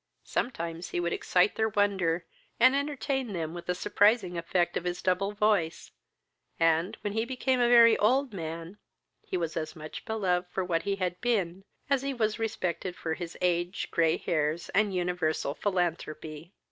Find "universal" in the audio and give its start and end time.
14.95-15.53